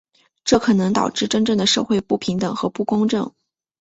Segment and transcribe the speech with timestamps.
[0.43, 3.35] 这可能导致真正的社会不平等和不公正。